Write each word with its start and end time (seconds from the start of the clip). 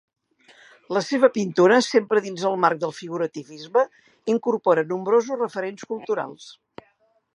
La 0.95 1.01
seva 1.07 1.27
pintura, 1.35 1.77
sempre 1.87 2.23
dins 2.27 2.45
el 2.51 2.57
marc 2.63 2.81
del 2.85 2.95
figurativisme, 3.01 3.83
incorpora 4.37 4.89
nombrosos 4.95 5.41
referents 5.47 5.87
culturals. 5.93 6.49